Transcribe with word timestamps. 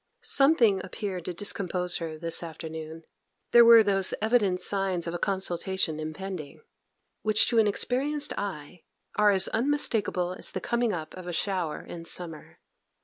Something 0.23 0.83
appeared 0.83 1.25
to 1.25 1.33
discompose 1.35 1.97
her 1.97 2.17
this 2.17 2.41
afternoon; 2.41 3.03
there 3.51 3.63
were 3.63 3.83
those 3.83 4.15
evident 4.19 4.59
signs 4.59 5.05
of 5.05 5.13
a 5.13 5.19
consultation 5.19 5.99
impending, 5.99 6.63
which 7.21 7.47
to 7.49 7.59
an 7.59 7.67
experienced 7.67 8.33
eye 8.35 8.81
are 9.17 9.29
as 9.29 9.47
unmistakeable 9.49 10.33
as 10.33 10.49
the 10.53 10.59
coming 10.59 10.91
up 10.91 11.13
of 11.13 11.27
a 11.27 11.33
shower 11.33 11.81
in 11.81 12.05
summer. 12.05 12.57